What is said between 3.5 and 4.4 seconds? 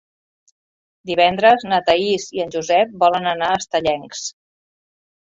a Estellencs.